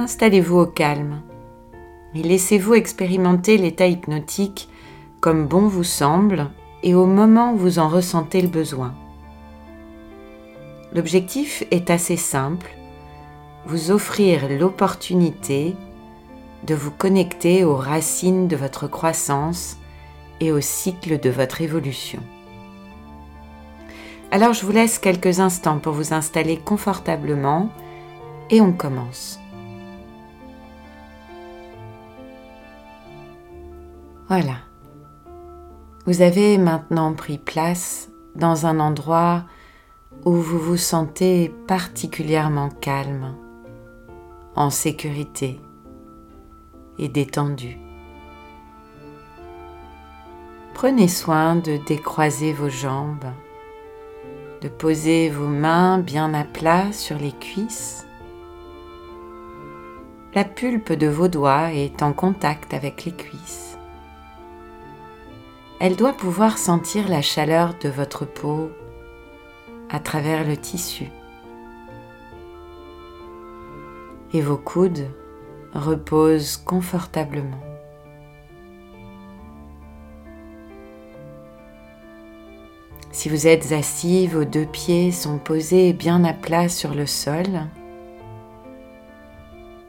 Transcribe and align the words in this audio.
installez-vous 0.00 0.58
au 0.58 0.66
calme 0.66 1.20
et 2.14 2.22
laissez-vous 2.22 2.74
expérimenter 2.74 3.58
l'état 3.58 3.86
hypnotique 3.86 4.68
comme 5.20 5.46
bon 5.46 5.68
vous 5.68 5.84
semble 5.84 6.50
et 6.82 6.94
au 6.94 7.04
moment 7.06 7.52
où 7.52 7.56
vous 7.56 7.78
en 7.78 7.88
ressentez 7.88 8.40
le 8.40 8.48
besoin. 8.48 8.94
L'objectif 10.94 11.62
est 11.70 11.90
assez 11.90 12.16
simple, 12.16 12.70
vous 13.66 13.90
offrir 13.90 14.48
l'opportunité 14.48 15.76
de 16.66 16.74
vous 16.74 16.90
connecter 16.90 17.64
aux 17.64 17.76
racines 17.76 18.48
de 18.48 18.56
votre 18.56 18.88
croissance 18.88 19.76
et 20.40 20.50
au 20.50 20.60
cycle 20.60 21.20
de 21.20 21.30
votre 21.30 21.60
évolution. 21.60 22.20
Alors 24.30 24.54
je 24.54 24.64
vous 24.64 24.72
laisse 24.72 24.98
quelques 24.98 25.40
instants 25.40 25.78
pour 25.78 25.92
vous 25.92 26.14
installer 26.14 26.56
confortablement 26.56 27.68
et 28.48 28.60
on 28.60 28.72
commence. 28.72 29.38
Voilà. 34.30 34.58
Vous 36.06 36.22
avez 36.22 36.56
maintenant 36.56 37.14
pris 37.14 37.36
place 37.36 38.12
dans 38.36 38.64
un 38.64 38.78
endroit 38.78 39.42
où 40.24 40.34
vous 40.34 40.60
vous 40.60 40.76
sentez 40.76 41.52
particulièrement 41.66 42.68
calme, 42.68 43.34
en 44.54 44.70
sécurité 44.70 45.60
et 46.96 47.08
détendu. 47.08 47.76
Prenez 50.74 51.08
soin 51.08 51.56
de 51.56 51.78
décroiser 51.84 52.52
vos 52.52 52.68
jambes, 52.68 53.32
de 54.60 54.68
poser 54.68 55.28
vos 55.28 55.48
mains 55.48 55.98
bien 55.98 56.34
à 56.34 56.44
plat 56.44 56.92
sur 56.92 57.18
les 57.18 57.32
cuisses. 57.32 58.06
La 60.36 60.44
pulpe 60.44 60.92
de 60.92 61.08
vos 61.08 61.26
doigts 61.26 61.72
est 61.72 62.00
en 62.04 62.12
contact 62.12 62.74
avec 62.74 63.04
les 63.04 63.12
cuisses 63.12 63.69
elle 65.80 65.96
doit 65.96 66.12
pouvoir 66.12 66.58
sentir 66.58 67.08
la 67.08 67.22
chaleur 67.22 67.74
de 67.82 67.88
votre 67.88 68.26
peau 68.26 68.70
à 69.88 69.98
travers 69.98 70.46
le 70.46 70.56
tissu. 70.58 71.06
Et 74.34 74.42
vos 74.42 74.58
coudes 74.58 75.08
reposent 75.72 76.58
confortablement. 76.58 77.58
Si 83.10 83.30
vous 83.30 83.46
êtes 83.46 83.72
assis, 83.72 84.26
vos 84.26 84.44
deux 84.44 84.66
pieds 84.66 85.10
sont 85.10 85.38
posés 85.38 85.94
bien 85.94 86.24
à 86.24 86.34
plat 86.34 86.68
sur 86.68 86.94
le 86.94 87.06
sol. 87.06 87.46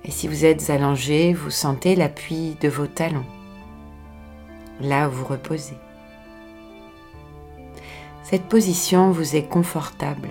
Et 0.05 0.11
si 0.11 0.29
vous 0.29 0.45
êtes 0.45 0.69
allongé, 0.69 1.33
vous 1.33 1.51
sentez 1.51 1.95
l'appui 1.95 2.55
de 2.61 2.69
vos 2.69 2.87
talons 2.87 3.25
là 4.81 5.07
où 5.07 5.11
vous 5.11 5.25
reposez. 5.25 5.77
Cette 8.23 8.45
position 8.45 9.11
vous 9.11 9.35
est 9.35 9.47
confortable 9.47 10.29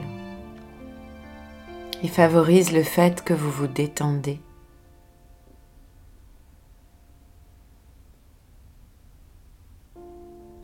et 2.02 2.08
favorise 2.08 2.72
le 2.72 2.82
fait 2.82 3.22
que 3.22 3.34
vous 3.34 3.50
vous 3.50 3.66
détendez. 3.66 4.40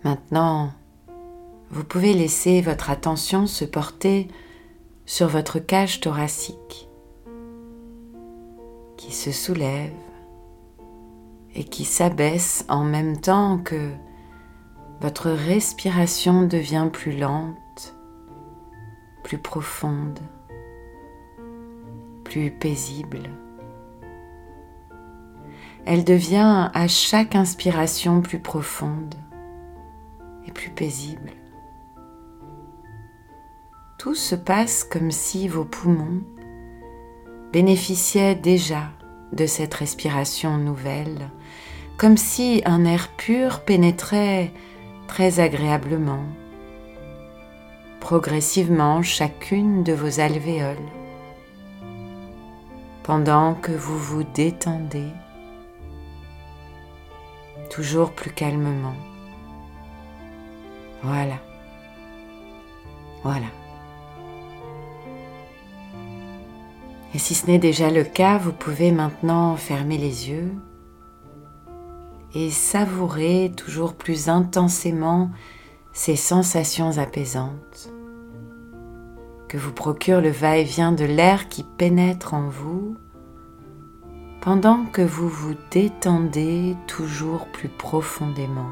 Maintenant, 0.02 0.72
vous 1.70 1.84
pouvez 1.84 2.14
laisser 2.14 2.60
votre 2.60 2.90
attention 2.90 3.46
se 3.46 3.64
porter 3.64 4.28
sur 5.04 5.28
votre 5.28 5.58
cage 5.58 6.00
thoracique 6.00 6.88
qui 8.96 9.12
se 9.12 9.32
soulève 9.32 9.92
et 11.56 11.64
qui 11.64 11.84
s'abaisse 11.86 12.66
en 12.68 12.84
même 12.84 13.18
temps 13.18 13.58
que 13.58 13.92
votre 15.00 15.30
respiration 15.30 16.46
devient 16.46 16.90
plus 16.92 17.16
lente, 17.16 17.96
plus 19.24 19.38
profonde, 19.38 20.20
plus 22.24 22.50
paisible. 22.50 23.30
Elle 25.86 26.04
devient 26.04 26.70
à 26.74 26.88
chaque 26.88 27.34
inspiration 27.34 28.20
plus 28.20 28.40
profonde 28.40 29.14
et 30.46 30.52
plus 30.52 30.70
paisible. 30.70 31.30
Tout 33.98 34.14
se 34.14 34.34
passe 34.34 34.84
comme 34.84 35.10
si 35.10 35.48
vos 35.48 35.64
poumons 35.64 36.20
bénéficiaient 37.52 38.34
déjà 38.34 38.90
de 39.32 39.46
cette 39.46 39.74
respiration 39.74 40.56
nouvelle, 40.56 41.30
comme 41.96 42.16
si 42.16 42.62
un 42.64 42.84
air 42.84 43.08
pur 43.16 43.60
pénétrait 43.60 44.52
très 45.06 45.40
agréablement, 45.40 46.24
progressivement 48.00 49.02
chacune 49.02 49.82
de 49.82 49.92
vos 49.92 50.20
alvéoles, 50.20 50.76
pendant 53.02 53.54
que 53.54 53.72
vous 53.72 53.98
vous 53.98 54.24
détendez 54.24 55.10
toujours 57.70 58.12
plus 58.12 58.30
calmement. 58.30 58.94
Voilà. 61.02 61.36
Voilà. 63.22 63.46
Et 67.14 67.18
si 67.18 67.34
ce 67.34 67.46
n'est 67.46 67.58
déjà 67.58 67.90
le 67.90 68.04
cas, 68.04 68.38
vous 68.38 68.52
pouvez 68.52 68.92
maintenant 68.92 69.56
fermer 69.56 69.98
les 69.98 70.28
yeux 70.28 70.52
et 72.34 72.50
savourer 72.50 73.52
toujours 73.56 73.94
plus 73.94 74.28
intensément 74.28 75.30
ces 75.92 76.16
sensations 76.16 76.98
apaisantes 76.98 77.90
que 79.48 79.56
vous 79.56 79.72
procure 79.72 80.20
le 80.20 80.30
va-et-vient 80.30 80.92
de 80.92 81.04
l'air 81.04 81.48
qui 81.48 81.62
pénètre 81.62 82.34
en 82.34 82.48
vous 82.48 82.96
pendant 84.40 84.84
que 84.84 85.02
vous 85.02 85.28
vous 85.28 85.54
détendez 85.70 86.76
toujours 86.86 87.46
plus 87.46 87.68
profondément. 87.68 88.70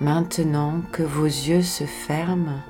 Maintenant 0.00 0.82
que 0.92 1.02
vos 1.02 1.24
yeux 1.24 1.62
se 1.62 1.84
ferment, 1.84 2.60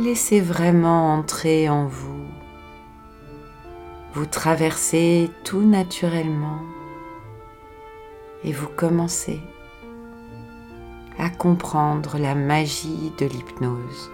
laissez 0.00 0.40
vraiment 0.40 1.14
entrer 1.14 1.68
en 1.68 1.86
vous. 1.86 2.24
Vous 4.14 4.26
traversez 4.26 5.30
tout 5.44 5.62
naturellement 5.62 6.60
et 8.42 8.52
vous 8.52 8.68
commencez 8.68 9.40
à 11.18 11.28
comprendre 11.28 12.16
la 12.18 12.34
magie 12.34 13.12
de 13.18 13.26
l'hypnose. 13.26 14.10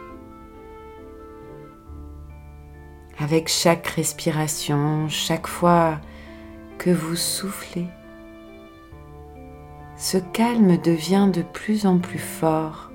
Avec 3.19 3.49
chaque 3.49 3.87
respiration, 3.87 5.09
chaque 5.09 5.47
fois 5.47 6.01
que 6.79 6.91
vous 6.91 7.17
soufflez, 7.17 7.87
ce 9.97 10.19
calme 10.19 10.77
devient 10.79 11.31
de 11.33 11.43
plus 11.43 11.87
en 11.87 11.99
plus 11.99 12.19
fort 12.19 12.91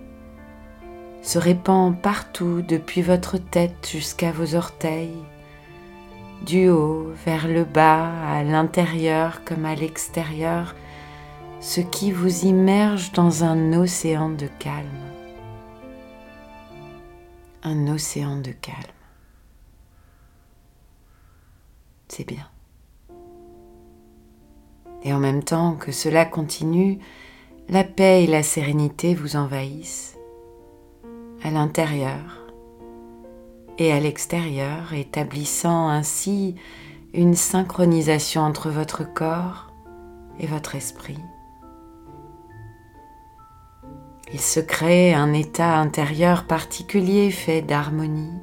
se 1.21 1.37
répand 1.37 1.95
partout 1.95 2.61
depuis 2.61 3.01
votre 3.01 3.37
tête 3.37 3.87
jusqu'à 3.91 4.31
vos 4.31 4.55
orteils, 4.55 5.23
du 6.45 6.69
haut 6.69 7.11
vers 7.25 7.47
le 7.47 7.63
bas, 7.63 8.11
à 8.27 8.43
l'intérieur 8.43 9.43
comme 9.45 9.65
à 9.65 9.75
l'extérieur, 9.75 10.75
ce 11.59 11.79
qui 11.79 12.11
vous 12.11 12.45
immerge 12.45 13.11
dans 13.11 13.43
un 13.43 13.73
océan 13.73 14.29
de 14.29 14.47
calme. 14.57 14.87
Un 17.63 17.87
océan 17.87 18.37
de 18.37 18.51
calme. 18.51 18.77
C'est 22.07 22.27
bien. 22.27 22.47
Et 25.03 25.13
en 25.13 25.19
même 25.19 25.43
temps 25.43 25.75
que 25.75 25.91
cela 25.91 26.25
continue, 26.25 26.97
la 27.69 27.83
paix 27.83 28.23
et 28.23 28.27
la 28.27 28.41
sérénité 28.41 29.13
vous 29.13 29.35
envahissent 29.35 30.17
à 31.43 31.51
l'intérieur 31.51 32.47
et 33.77 33.91
à 33.91 33.99
l'extérieur, 33.99 34.93
établissant 34.93 35.89
ainsi 35.89 36.55
une 37.13 37.35
synchronisation 37.35 38.41
entre 38.41 38.69
votre 38.69 39.03
corps 39.03 39.71
et 40.39 40.47
votre 40.47 40.75
esprit. 40.75 41.19
Il 44.33 44.39
se 44.39 44.59
crée 44.59 45.13
un 45.13 45.33
état 45.33 45.77
intérieur 45.77 46.45
particulier 46.45 47.31
fait 47.31 47.61
d'harmonie, 47.61 48.39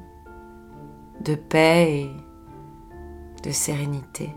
de 1.21 1.35
paix 1.35 2.01
et 2.01 3.41
de 3.41 3.51
sérénité. 3.51 4.35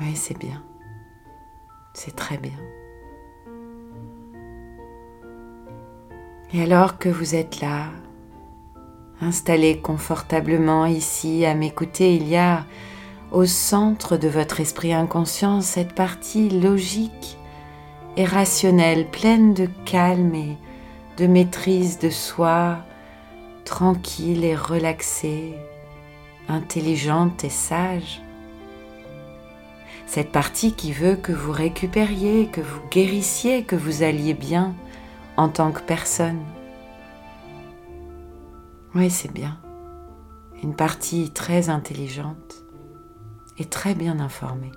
Oui, 0.00 0.16
c'est 0.16 0.38
bien. 0.38 0.62
C'est 1.94 2.16
très 2.16 2.38
bien. 2.38 2.58
Et 6.52 6.62
alors 6.62 6.98
que 6.98 7.08
vous 7.08 7.36
êtes 7.36 7.60
là, 7.60 7.90
installé 9.20 9.78
confortablement 9.78 10.84
ici 10.84 11.44
à 11.44 11.54
m'écouter, 11.54 12.16
il 12.16 12.26
y 12.26 12.36
a 12.36 12.64
au 13.30 13.46
centre 13.46 14.16
de 14.16 14.26
votre 14.26 14.58
esprit 14.58 14.92
inconscient 14.92 15.60
cette 15.60 15.94
partie 15.94 16.48
logique 16.48 17.38
et 18.16 18.24
rationnelle, 18.24 19.08
pleine 19.08 19.54
de 19.54 19.68
calme 19.84 20.34
et 20.34 20.56
de 21.18 21.28
maîtrise 21.28 22.00
de 22.00 22.10
soi, 22.10 22.78
tranquille 23.64 24.44
et 24.44 24.56
relaxée, 24.56 25.54
intelligente 26.48 27.44
et 27.44 27.50
sage. 27.50 28.22
Cette 30.06 30.32
partie 30.32 30.72
qui 30.72 30.90
veut 30.90 31.14
que 31.14 31.30
vous 31.30 31.52
récupériez, 31.52 32.48
que 32.48 32.60
vous 32.60 32.80
guérissiez, 32.90 33.62
que 33.62 33.76
vous 33.76 34.02
alliez 34.02 34.34
bien 34.34 34.74
en 35.40 35.48
tant 35.48 35.72
que 35.72 35.80
personne. 35.80 36.44
Oui, 38.94 39.08
c'est 39.08 39.32
bien. 39.32 39.56
Une 40.62 40.76
partie 40.76 41.30
très 41.30 41.70
intelligente 41.70 42.62
et 43.56 43.64
très 43.64 43.94
bien 43.94 44.20
informée. 44.20 44.72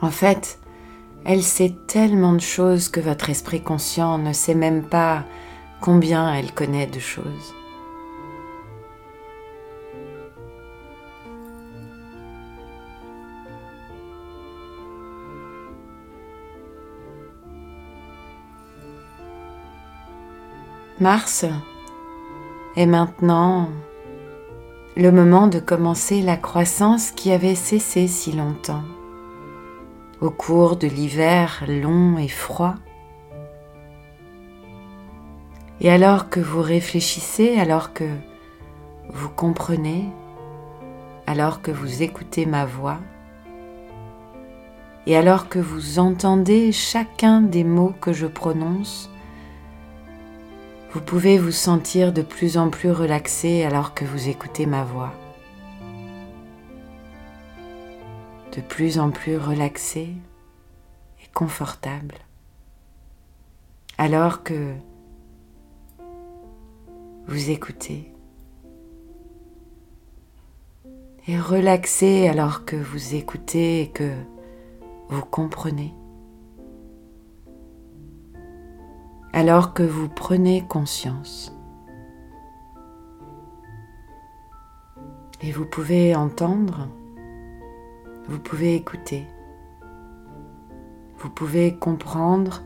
En 0.00 0.10
fait, 0.10 0.58
elle 1.26 1.42
sait 1.42 1.76
tellement 1.86 2.32
de 2.32 2.38
choses 2.38 2.88
que 2.88 3.00
votre 3.00 3.28
esprit 3.28 3.62
conscient 3.62 4.16
ne 4.16 4.32
sait 4.32 4.54
même 4.54 4.82
pas 4.82 5.24
combien 5.82 6.32
elle 6.32 6.54
connaît 6.54 6.86
de 6.86 7.00
choses. 7.00 7.54
Mars 21.02 21.44
est 22.76 22.86
maintenant 22.86 23.70
le 24.96 25.10
moment 25.10 25.48
de 25.48 25.58
commencer 25.58 26.22
la 26.22 26.36
croissance 26.36 27.10
qui 27.10 27.32
avait 27.32 27.56
cessé 27.56 28.06
si 28.06 28.30
longtemps. 28.30 28.84
Au 30.20 30.30
cours 30.30 30.76
de 30.76 30.86
l'hiver 30.86 31.64
long 31.66 32.18
et 32.18 32.28
froid, 32.28 32.76
et 35.80 35.90
alors 35.90 36.30
que 36.30 36.38
vous 36.38 36.62
réfléchissez, 36.62 37.58
alors 37.58 37.92
que 37.92 38.08
vous 39.12 39.28
comprenez, 39.28 40.08
alors 41.26 41.62
que 41.62 41.72
vous 41.72 42.04
écoutez 42.04 42.46
ma 42.46 42.64
voix, 42.64 42.98
et 45.08 45.16
alors 45.16 45.48
que 45.48 45.58
vous 45.58 45.98
entendez 45.98 46.70
chacun 46.70 47.40
des 47.40 47.64
mots 47.64 47.92
que 48.00 48.12
je 48.12 48.28
prononce, 48.28 49.11
vous 50.92 51.00
pouvez 51.00 51.38
vous 51.38 51.52
sentir 51.52 52.12
de 52.12 52.20
plus 52.20 52.58
en 52.58 52.68
plus 52.68 52.90
relaxé 52.90 53.64
alors 53.64 53.94
que 53.94 54.04
vous 54.04 54.28
écoutez 54.28 54.66
ma 54.66 54.84
voix. 54.84 55.14
De 58.54 58.60
plus 58.60 58.98
en 58.98 59.10
plus 59.10 59.38
relaxé 59.38 60.10
et 61.22 61.28
confortable. 61.32 62.16
Alors 63.96 64.42
que 64.42 64.74
vous 67.26 67.50
écoutez. 67.50 68.12
Et 71.26 71.40
relaxé 71.40 72.28
alors 72.28 72.66
que 72.66 72.76
vous 72.76 73.14
écoutez 73.14 73.80
et 73.80 73.88
que 73.88 74.12
vous 75.08 75.24
comprenez. 75.24 75.94
Alors 79.32 79.72
que 79.72 79.82
vous 79.82 80.08
prenez 80.08 80.62
conscience. 80.66 81.56
Et 85.40 85.50
vous 85.50 85.64
pouvez 85.64 86.14
entendre, 86.14 86.88
vous 88.28 88.38
pouvez 88.38 88.74
écouter, 88.74 89.26
vous 91.18 91.30
pouvez 91.30 91.76
comprendre 91.76 92.62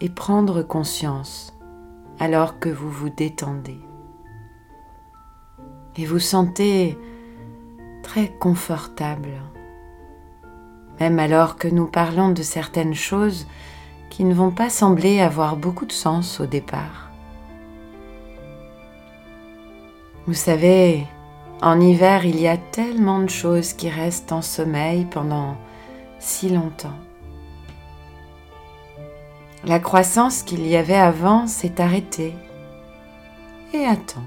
et 0.00 0.08
prendre 0.08 0.62
conscience 0.62 1.58
alors 2.18 2.58
que 2.58 2.68
vous 2.68 2.90
vous 2.90 3.10
détendez. 3.10 3.80
Et 5.96 6.06
vous 6.06 6.20
sentez 6.20 6.96
très 8.02 8.28
confortable, 8.28 9.42
même 11.00 11.18
alors 11.18 11.56
que 11.56 11.68
nous 11.68 11.86
parlons 11.86 12.30
de 12.30 12.42
certaines 12.42 12.94
choses 12.94 13.46
qui 14.12 14.24
ne 14.24 14.34
vont 14.34 14.50
pas 14.50 14.68
sembler 14.68 15.20
avoir 15.20 15.56
beaucoup 15.56 15.86
de 15.86 15.92
sens 15.92 16.38
au 16.38 16.44
départ. 16.44 17.08
Vous 20.26 20.34
savez, 20.34 21.06
en 21.62 21.80
hiver, 21.80 22.26
il 22.26 22.38
y 22.38 22.46
a 22.46 22.58
tellement 22.58 23.20
de 23.20 23.30
choses 23.30 23.72
qui 23.72 23.88
restent 23.88 24.30
en 24.30 24.42
sommeil 24.42 25.06
pendant 25.06 25.56
si 26.18 26.50
longtemps. 26.50 26.98
La 29.64 29.78
croissance 29.78 30.42
qu'il 30.42 30.66
y 30.66 30.76
avait 30.76 30.94
avant 30.94 31.46
s'est 31.46 31.80
arrêtée 31.80 32.34
et 33.72 33.86
attend. 33.86 34.26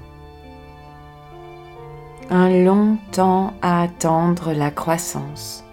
Un 2.28 2.48
long 2.64 2.98
temps 3.12 3.54
à 3.62 3.82
attendre 3.82 4.52
la 4.52 4.72
croissance 4.72 5.64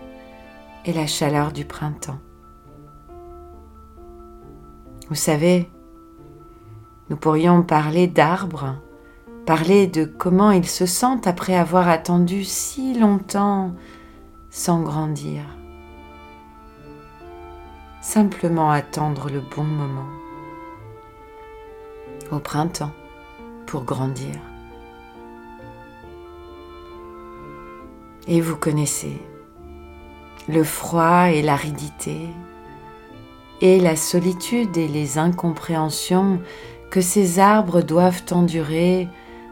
et 0.85 0.93
la 0.93 1.07
chaleur 1.07 1.51
du 1.51 1.65
printemps. 1.65 2.19
Vous 5.09 5.15
savez, 5.15 5.69
nous 7.09 7.17
pourrions 7.17 7.61
parler 7.61 8.07
d'arbres, 8.07 8.75
parler 9.45 9.87
de 9.87 10.05
comment 10.05 10.51
ils 10.51 10.67
se 10.67 10.85
sentent 10.85 11.27
après 11.27 11.55
avoir 11.55 11.89
attendu 11.89 12.43
si 12.45 12.97
longtemps 12.97 13.73
sans 14.49 14.81
grandir. 14.81 15.41
Simplement 18.01 18.71
attendre 18.71 19.29
le 19.29 19.41
bon 19.41 19.63
moment, 19.63 20.09
au 22.31 22.39
printemps, 22.39 22.93
pour 23.65 23.83
grandir. 23.83 24.35
Et 28.27 28.39
vous 28.39 28.55
connaissez 28.55 29.21
le 30.47 30.63
froid 30.63 31.29
et 31.29 31.41
l'aridité, 31.41 32.27
et 33.63 33.79
la 33.79 33.95
solitude 33.95 34.75
et 34.75 34.89
les 34.89 35.17
incompréhensions 35.17 36.41
que 36.91 36.99
ces 36.99 37.39
arbres 37.39 37.81
doivent 37.81 38.25
endurer 38.31 39.07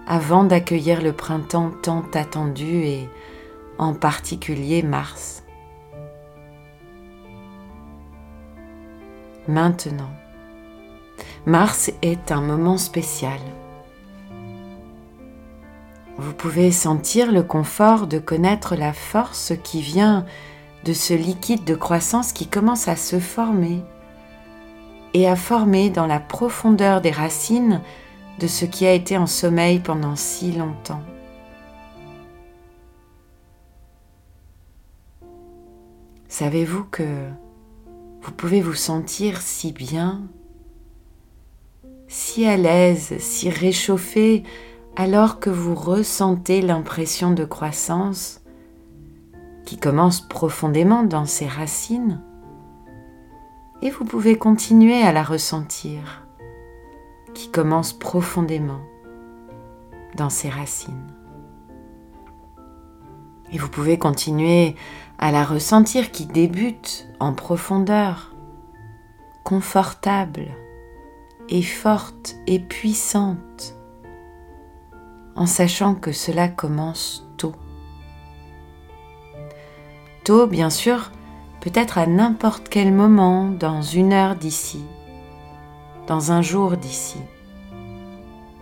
avant 0.06 0.44
d'accueillir 0.44 1.02
le 1.02 1.14
printemps 1.14 1.72
tant 1.82 2.04
attendu 2.14 2.84
et 2.84 3.10
en 3.78 3.94
particulier 3.94 4.84
Mars. 4.84 5.44
Maintenant, 9.48 10.12
Mars 11.46 11.90
est 12.02 12.34
un 12.34 12.42
moment 12.42 12.78
spécial. 12.78 13.40
Vous 16.18 16.34
pouvez 16.34 16.72
sentir 16.72 17.32
le 17.32 17.44
confort 17.44 18.08
de 18.08 18.20
connaître 18.20 18.76
la 18.76 18.92
force 18.92 19.54
qui 19.64 19.82
vient 19.82 20.26
de 20.84 20.92
ce 20.92 21.14
liquide 21.14 21.64
de 21.64 21.76
croissance 21.76 22.34
qui 22.34 22.48
commence 22.48 22.90
à 22.90 22.98
se 22.98 23.18
former 23.18 23.82
et 25.14 25.28
à 25.28 25.36
former 25.36 25.90
dans 25.90 26.08
la 26.08 26.20
profondeur 26.20 27.02
des 27.02 27.12
racines 27.12 27.82
de 28.40 28.48
ce 28.48 28.66
qui 28.66 28.86
a 28.86 28.94
été 28.94 29.18
en 29.18 29.28
sommeil 29.28 29.80
pendant 29.80 30.16
si 30.16 30.52
longtemps. 30.52 31.02
Savez-vous 36.28 36.86
que 36.86 37.04
vous 38.22 38.32
pouvez 38.32 38.62
vous 38.62 38.74
sentir 38.74 39.42
si 39.42 39.72
bien, 39.72 40.22
si 42.08 42.46
à 42.46 42.58
l'aise, 42.58 43.16
si 43.20 43.50
réchauffé 43.50 44.44
alors 44.96 45.40
que 45.40 45.50
vous 45.50 45.76
ressentez 45.76 46.62
l'impression 46.62 47.32
de 47.32 47.46
croissance 47.46 48.42
qui 49.66 49.78
commence 49.78 50.22
profondément 50.22 51.04
dans 51.04 51.26
ses 51.26 51.48
racines? 51.48 52.22
Et 53.82 53.90
vous 53.90 54.06
pouvez 54.06 54.38
continuer 54.38 55.02
à 55.02 55.12
la 55.12 55.24
ressentir, 55.24 56.26
qui 57.34 57.50
commence 57.50 57.94
profondément 57.94 58.82
dans 60.16 60.30
ses 60.30 60.50
racines. 60.50 61.08
Et 63.52 63.58
vous 63.58 63.70
pouvez 63.70 63.98
continuer 63.98 64.76
à 65.18 65.32
la 65.32 65.44
ressentir 65.44 66.12
qui 66.12 66.26
débute 66.26 67.08
en 67.20 67.34
profondeur, 67.34 68.36
confortable 69.44 70.48
et 71.50 71.64
forte 71.64 72.36
et 72.48 72.60
puissante, 72.60 73.76
en 75.36 75.46
sachant 75.46 75.96
que 75.96 76.12
cela 76.12 76.48
commence 76.48 77.28
tôt. 77.38 77.56
Tôt, 80.24 80.46
bien 80.46 80.70
sûr, 80.70 81.12
peut-être 81.62 82.00
à 82.00 82.08
n'importe 82.08 82.68
quel 82.70 82.92
moment, 82.92 83.48
dans 83.48 83.82
une 83.82 84.14
heure 84.14 84.36
d'ici, 84.36 84.84
dans 86.08 86.32
un 86.32 86.42
jour 86.42 86.76
d'ici. 86.76 87.20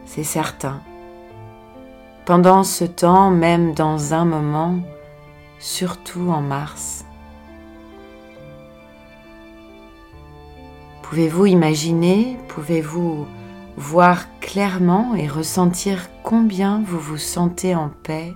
C'est 0.05 0.23
certain. 0.23 0.81
Pendant 2.25 2.63
ce 2.63 2.83
temps, 2.83 3.31
même 3.31 3.73
dans 3.73 4.13
un 4.13 4.25
moment, 4.25 4.75
surtout 5.59 6.29
en 6.29 6.41
mars. 6.41 7.05
Pouvez-vous 11.03 11.47
imaginer, 11.47 12.37
pouvez-vous 12.49 13.25
voir 13.77 14.25
clairement 14.41 15.15
et 15.15 15.27
ressentir 15.27 16.09
combien 16.21 16.83
vous 16.85 16.99
vous 16.99 17.17
sentez 17.17 17.73
en 17.73 17.89
paix? 18.03 18.35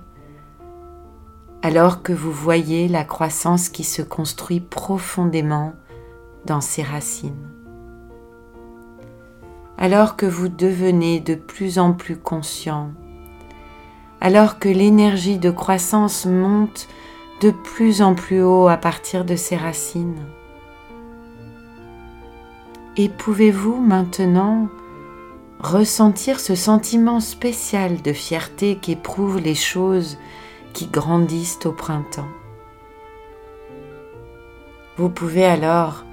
Alors 1.64 2.02
que 2.02 2.12
vous 2.12 2.30
voyez 2.30 2.88
la 2.88 3.04
croissance 3.04 3.70
qui 3.70 3.84
se 3.84 4.02
construit 4.02 4.60
profondément 4.60 5.72
dans 6.44 6.60
ses 6.60 6.82
racines. 6.82 7.48
Alors 9.78 10.16
que 10.16 10.26
vous 10.26 10.48
devenez 10.48 11.20
de 11.20 11.34
plus 11.34 11.78
en 11.78 11.94
plus 11.94 12.18
conscient, 12.18 12.90
alors 14.20 14.58
que 14.58 14.68
l'énergie 14.68 15.38
de 15.38 15.50
croissance 15.50 16.26
monte 16.26 16.86
de 17.40 17.50
plus 17.50 18.02
en 18.02 18.14
plus 18.14 18.42
haut 18.42 18.68
à 18.68 18.76
partir 18.76 19.24
de 19.24 19.34
ses 19.34 19.56
racines. 19.56 20.20
Et 22.98 23.08
pouvez-vous 23.08 23.80
maintenant 23.80 24.68
ressentir 25.60 26.40
ce 26.40 26.56
sentiment 26.56 27.20
spécial 27.20 28.02
de 28.02 28.12
fierté 28.12 28.76
qu'éprouvent 28.76 29.40
les 29.40 29.54
choses 29.54 30.18
qui 30.74 30.88
grandissent 30.88 31.64
au 31.64 31.72
printemps. 31.72 32.28
Vous 34.98 35.08
pouvez 35.08 35.46
alors 35.46 36.04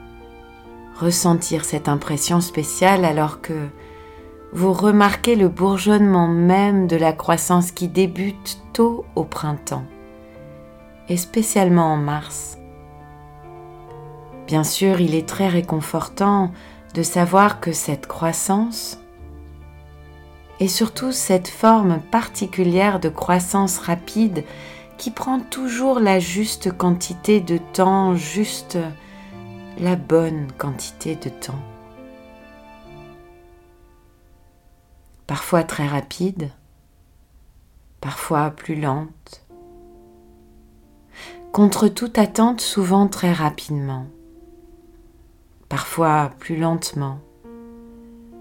ressentir 0.97 1.65
cette 1.65 1.89
impression 1.89 2.39
spéciale 2.39 3.03
alors 3.03 3.41
que 3.41 3.67
vous 4.53 4.71
remarquez 4.71 5.35
le 5.35 5.49
bourgeonnement 5.49 6.27
même 6.27 6.87
de 6.87 6.95
la 6.95 7.13
croissance 7.13 7.71
qui 7.71 7.87
débute 7.87 8.61
tôt 8.73 9.05
au 9.15 9.23
printemps, 9.23 9.85
et 11.09 11.17
spécialement 11.17 11.93
en 11.93 11.97
mars. 11.97 12.57
Bien 14.47 14.63
sûr, 14.63 14.99
il 14.99 15.15
est 15.15 15.27
très 15.27 15.47
réconfortant 15.47 16.51
de 16.93 17.03
savoir 17.03 17.59
que 17.61 17.71
cette 17.71 18.07
croissance 18.07 19.00
et 20.61 20.67
surtout 20.67 21.11
cette 21.11 21.47
forme 21.47 21.99
particulière 22.11 22.99
de 22.99 23.09
croissance 23.09 23.79
rapide 23.79 24.43
qui 24.99 25.09
prend 25.09 25.39
toujours 25.39 25.99
la 25.99 26.19
juste 26.19 26.71
quantité 26.71 27.41
de 27.41 27.57
temps, 27.57 28.13
juste 28.13 28.77
la 29.79 29.95
bonne 29.95 30.51
quantité 30.59 31.15
de 31.15 31.29
temps. 31.29 31.59
Parfois 35.25 35.63
très 35.63 35.87
rapide, 35.87 36.51
parfois 37.99 38.51
plus 38.51 38.79
lente, 38.79 39.43
contre 41.51 41.87
toute 41.87 42.19
attente 42.19 42.61
souvent 42.61 43.07
très 43.07 43.33
rapidement, 43.33 44.05
parfois 45.69 46.29
plus 46.37 46.57
lentement 46.57 47.19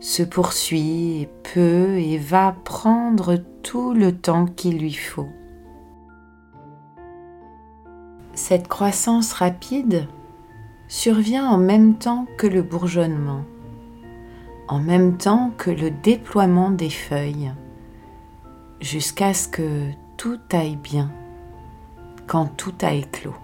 se 0.00 0.22
poursuit 0.22 1.20
et 1.20 1.28
peut 1.54 1.98
et 1.98 2.16
va 2.16 2.56
prendre 2.64 3.36
tout 3.62 3.92
le 3.92 4.16
temps 4.16 4.46
qu'il 4.46 4.78
lui 4.78 4.94
faut. 4.94 5.28
Cette 8.32 8.68
croissance 8.68 9.34
rapide 9.34 10.08
survient 10.88 11.46
en 11.46 11.58
même 11.58 11.96
temps 11.96 12.26
que 12.38 12.46
le 12.46 12.62
bourgeonnement, 12.62 13.44
en 14.68 14.78
même 14.78 15.18
temps 15.18 15.52
que 15.58 15.70
le 15.70 15.90
déploiement 15.90 16.70
des 16.70 16.90
feuilles, 16.90 17.52
jusqu'à 18.80 19.34
ce 19.34 19.48
que 19.48 19.90
tout 20.16 20.40
aille 20.52 20.76
bien 20.76 21.12
quand 22.26 22.46
tout 22.56 22.74
a 22.80 22.94
éclos. 22.94 23.36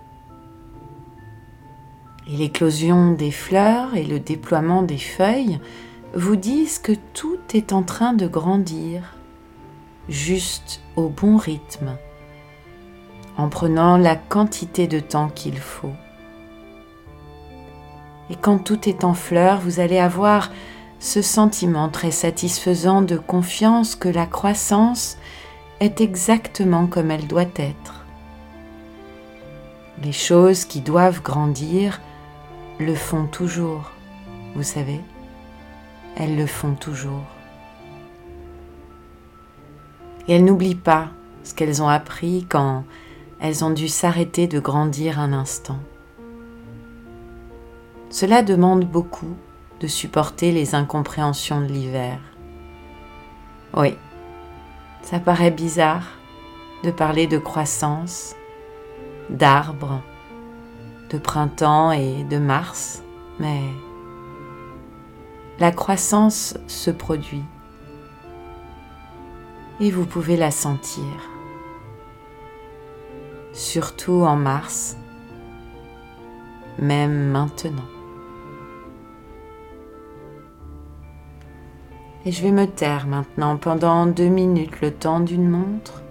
Et 2.28 2.36
l'éclosion 2.36 3.12
des 3.12 3.30
fleurs 3.30 3.94
et 3.94 4.04
le 4.04 4.18
déploiement 4.18 4.82
des 4.82 4.98
feuilles 4.98 5.60
vous 6.16 6.36
disent 6.36 6.78
que 6.78 6.92
tout 7.12 7.38
est 7.52 7.74
en 7.74 7.82
train 7.82 8.14
de 8.14 8.26
grandir, 8.26 9.16
juste 10.08 10.80
au 10.96 11.10
bon 11.10 11.36
rythme, 11.36 11.98
en 13.36 13.50
prenant 13.50 13.98
la 13.98 14.16
quantité 14.16 14.86
de 14.86 14.98
temps 14.98 15.28
qu'il 15.28 15.58
faut. 15.58 15.92
Et 18.30 18.34
quand 18.34 18.58
tout 18.58 18.88
est 18.88 19.04
en 19.04 19.12
fleurs, 19.12 19.60
vous 19.60 19.78
allez 19.78 19.98
avoir 19.98 20.50
ce 21.00 21.20
sentiment 21.20 21.90
très 21.90 22.10
satisfaisant 22.10 23.02
de 23.02 23.18
confiance 23.18 23.94
que 23.94 24.08
la 24.08 24.24
croissance 24.24 25.18
est 25.80 26.00
exactement 26.00 26.86
comme 26.86 27.10
elle 27.10 27.26
doit 27.26 27.42
être. 27.56 28.06
Les 30.02 30.12
choses 30.12 30.64
qui 30.64 30.80
doivent 30.80 31.22
grandir 31.22 32.00
le 32.78 32.94
font 32.94 33.26
toujours, 33.26 33.92
vous 34.54 34.62
savez 34.62 35.02
elles 36.16 36.36
le 36.36 36.46
font 36.46 36.74
toujours. 36.74 37.24
Et 40.26 40.34
elles 40.34 40.44
n'oublient 40.44 40.74
pas 40.74 41.10
ce 41.44 41.54
qu'elles 41.54 41.82
ont 41.82 41.88
appris 41.88 42.46
quand 42.48 42.84
elles 43.38 43.64
ont 43.64 43.70
dû 43.70 43.86
s'arrêter 43.86 44.48
de 44.48 44.58
grandir 44.58 45.20
un 45.20 45.32
instant. 45.32 45.78
Cela 48.10 48.42
demande 48.42 48.84
beaucoup 48.84 49.36
de 49.80 49.86
supporter 49.86 50.52
les 50.52 50.74
incompréhensions 50.74 51.60
de 51.60 51.66
l'hiver. 51.66 52.18
Oui, 53.76 53.94
ça 55.02 55.20
paraît 55.20 55.50
bizarre 55.50 56.06
de 56.82 56.90
parler 56.90 57.26
de 57.26 57.36
croissance, 57.36 58.34
d'arbres, 59.28 60.00
de 61.10 61.18
printemps 61.18 61.92
et 61.92 62.24
de 62.24 62.38
mars, 62.38 63.02
mais 63.38 63.60
la 65.58 65.72
croissance 65.72 66.56
se 66.66 66.90
produit. 66.90 67.44
Et 69.80 69.90
vous 69.90 70.06
pouvez 70.06 70.36
la 70.36 70.50
sentir, 70.50 71.04
surtout 73.52 74.22
en 74.22 74.36
mars, 74.36 74.96
même 76.78 77.30
maintenant. 77.30 77.84
Et 82.24 82.32
je 82.32 82.42
vais 82.42 82.52
me 82.52 82.66
taire 82.66 83.06
maintenant 83.06 83.56
pendant 83.56 84.06
deux 84.06 84.28
minutes, 84.28 84.80
le 84.80 84.90
temps 84.90 85.20
d'une 85.20 85.48
montre, 85.48 86.02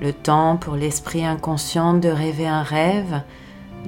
le 0.00 0.12
temps 0.12 0.56
pour 0.56 0.74
l'esprit 0.74 1.24
inconscient 1.24 1.94
de 1.94 2.08
rêver 2.08 2.46
un 2.46 2.62
rêve, 2.62 3.22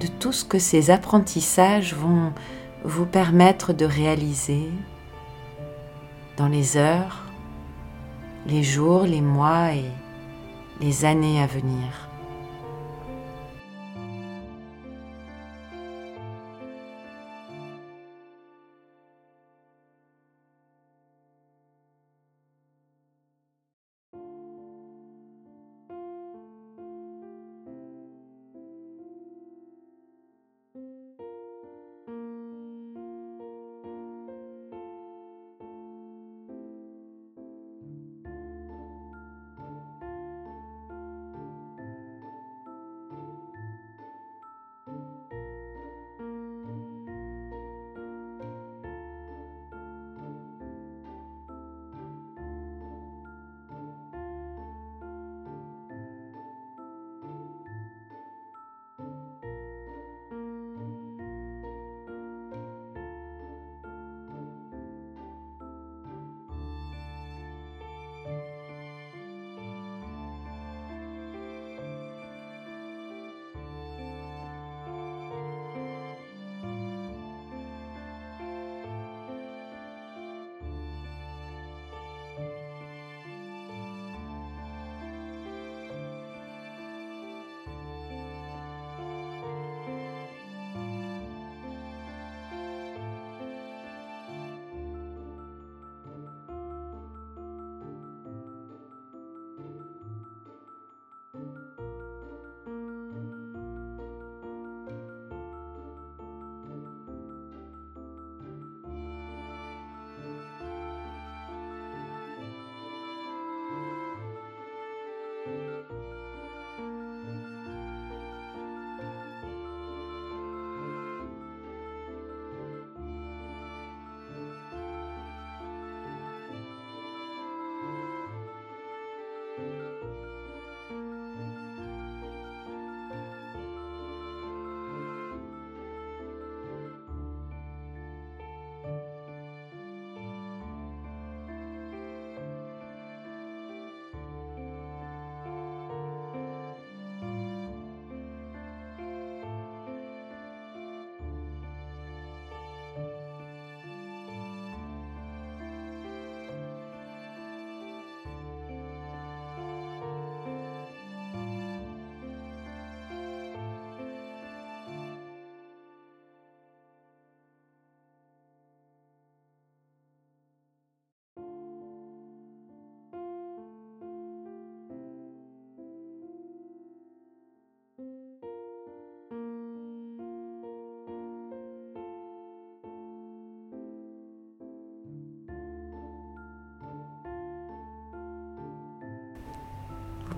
de 0.00 0.06
tout 0.06 0.32
ce 0.32 0.44
que 0.44 0.58
ces 0.58 0.90
apprentissages 0.90 1.94
vont 1.94 2.32
vous 2.84 3.06
permettre 3.06 3.72
de 3.72 3.84
réaliser 3.84 4.70
dans 6.36 6.48
les 6.48 6.76
heures, 6.76 7.24
les 8.46 8.62
jours, 8.62 9.02
les 9.02 9.20
mois 9.20 9.72
et 9.72 9.90
les 10.80 11.04
années 11.04 11.42
à 11.42 11.46
venir. 11.46 12.08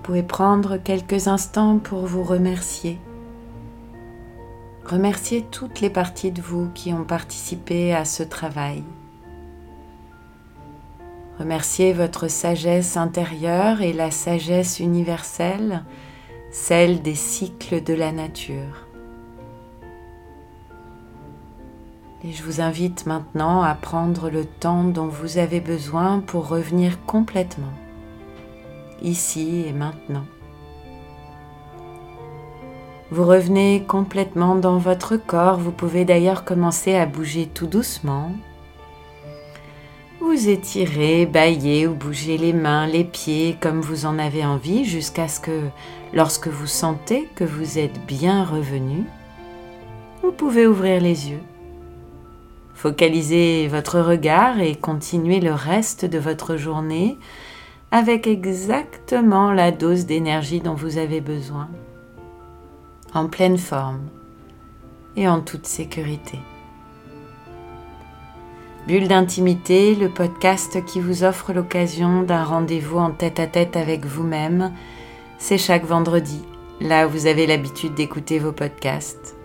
Pouvez 0.09 0.23
prendre 0.23 0.77
quelques 0.77 1.27
instants 1.27 1.77
pour 1.77 2.07
vous 2.07 2.23
remercier. 2.23 2.97
Remerciez 4.83 5.45
toutes 5.51 5.81
les 5.81 5.91
parties 5.91 6.31
de 6.31 6.41
vous 6.41 6.67
qui 6.73 6.91
ont 6.93 7.03
participé 7.03 7.93
à 7.93 8.05
ce 8.05 8.23
travail. 8.23 8.81
Remerciez 11.37 11.93
votre 11.93 12.27
sagesse 12.27 12.97
intérieure 12.97 13.83
et 13.83 13.93
la 13.93 14.09
sagesse 14.09 14.79
universelle, 14.79 15.83
celle 16.49 17.03
des 17.03 17.13
cycles 17.13 17.83
de 17.83 17.93
la 17.93 18.11
nature. 18.11 18.87
Et 22.23 22.31
je 22.31 22.41
vous 22.41 22.61
invite 22.61 23.05
maintenant 23.05 23.61
à 23.61 23.75
prendre 23.75 24.31
le 24.31 24.45
temps 24.45 24.85
dont 24.85 25.07
vous 25.07 25.37
avez 25.37 25.59
besoin 25.59 26.19
pour 26.19 26.47
revenir 26.47 27.05
complètement, 27.05 27.73
ici 29.01 29.65
et 29.67 29.73
maintenant. 29.73 30.25
Vous 33.11 33.25
revenez 33.25 33.83
complètement 33.87 34.55
dans 34.55 34.77
votre 34.77 35.17
corps, 35.17 35.57
vous 35.57 35.71
pouvez 35.71 36.05
d'ailleurs 36.05 36.45
commencer 36.45 36.95
à 36.95 37.07
bouger 37.07 37.47
tout 37.47 37.65
doucement. 37.65 38.31
Vous 40.21 40.47
étirez, 40.47 41.25
baillez 41.25 41.87
ou 41.87 41.95
bougez 41.95 42.37
les 42.37 42.53
mains, 42.53 42.85
les 42.85 43.03
pieds 43.03 43.57
comme 43.59 43.81
vous 43.81 44.05
en 44.05 44.19
avez 44.19 44.45
envie 44.45 44.85
jusqu'à 44.85 45.27
ce 45.27 45.39
que 45.39 45.69
lorsque 46.13 46.49
vous 46.49 46.67
sentez 46.67 47.27
que 47.35 47.43
vous 47.43 47.79
êtes 47.79 48.05
bien 48.05 48.43
revenu, 48.43 49.05
vous 50.21 50.31
pouvez 50.31 50.67
ouvrir 50.67 51.01
les 51.01 51.31
yeux. 51.31 51.41
Focalisez 52.75 53.67
votre 53.67 53.99
regard 53.99 54.59
et 54.59 54.75
continuez 54.75 55.39
le 55.39 55.53
reste 55.53 56.05
de 56.05 56.19
votre 56.19 56.57
journée 56.57 57.17
avec 57.91 58.27
exactement 58.27 59.51
la 59.51 59.71
dose 59.71 60.05
d'énergie 60.05 60.59
dont 60.59 60.75
vous 60.75 60.97
avez 60.97 61.21
besoin, 61.21 61.69
en 63.13 63.27
pleine 63.27 63.57
forme 63.57 64.01
et 65.15 65.27
en 65.27 65.41
toute 65.41 65.65
sécurité. 65.65 66.37
Bulle 68.87 69.07
d'intimité, 69.07 69.95
le 69.95 70.09
podcast 70.09 70.83
qui 70.85 70.99
vous 70.99 71.23
offre 71.23 71.53
l'occasion 71.53 72.23
d'un 72.23 72.43
rendez-vous 72.43 72.97
en 72.97 73.11
tête-à-tête 73.11 73.75
avec 73.75 74.05
vous-même, 74.05 74.71
c'est 75.37 75.57
chaque 75.57 75.85
vendredi, 75.85 76.43
là 76.79 77.07
où 77.07 77.09
vous 77.09 77.27
avez 77.27 77.47
l'habitude 77.47 77.93
d'écouter 77.93 78.39
vos 78.39 78.51
podcasts. 78.51 79.35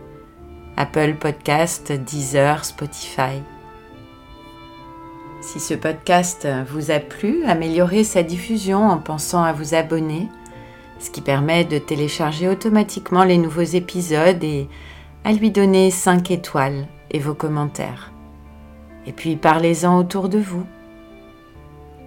Apple 0.76 1.14
Podcast, 1.20 1.92
Deezer, 1.92 2.64
Spotify. 2.64 3.42
Si 5.44 5.60
ce 5.60 5.74
podcast 5.74 6.48
vous 6.70 6.90
a 6.90 6.98
plu, 6.98 7.44
améliorez 7.44 8.02
sa 8.02 8.22
diffusion 8.22 8.88
en 8.88 8.96
pensant 8.96 9.44
à 9.44 9.52
vous 9.52 9.74
abonner, 9.74 10.26
ce 10.98 11.10
qui 11.10 11.20
permet 11.20 11.64
de 11.64 11.76
télécharger 11.76 12.48
automatiquement 12.48 13.24
les 13.24 13.36
nouveaux 13.36 13.60
épisodes 13.60 14.42
et 14.42 14.68
à 15.22 15.32
lui 15.32 15.50
donner 15.50 15.90
5 15.90 16.30
étoiles 16.30 16.88
et 17.10 17.18
vos 17.18 17.34
commentaires. 17.34 18.10
Et 19.06 19.12
puis 19.12 19.36
parlez-en 19.36 19.98
autour 19.98 20.30
de 20.30 20.38
vous. 20.38 20.64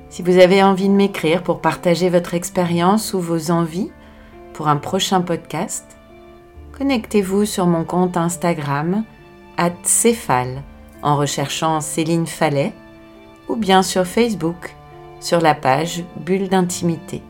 Si 0.09 0.23
vous 0.23 0.39
avez 0.39 0.63
envie 0.63 0.89
de 0.89 0.93
m'écrire 0.93 1.43
pour 1.43 1.61
partager 1.61 2.09
votre 2.09 2.33
expérience 2.33 3.13
ou 3.13 3.19
vos 3.19 3.51
envies 3.51 3.91
pour 4.53 4.67
un 4.67 4.77
prochain 4.77 5.21
podcast, 5.21 5.85
connectez-vous 6.75 7.45
sur 7.45 7.67
mon 7.67 7.85
compte 7.85 8.17
Instagram 8.17 9.03
@céphale 9.83 10.63
en 11.03 11.15
recherchant 11.15 11.81
Céline 11.81 12.25
Fallet 12.25 12.73
ou 13.47 13.55
bien 13.55 13.83
sur 13.83 14.05
Facebook 14.05 14.75
sur 15.19 15.41
la 15.41 15.55
page 15.55 16.03
Bulle 16.15 16.47
d'intimité. 16.47 17.21